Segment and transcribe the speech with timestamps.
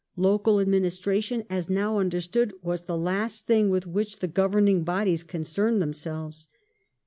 [0.17, 5.21] I^cal adminis tration, as now understood, was the last thing with which the governing bodies
[5.21, 6.47] concerned themselves.